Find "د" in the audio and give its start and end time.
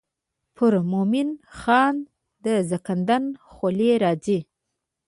2.43-2.45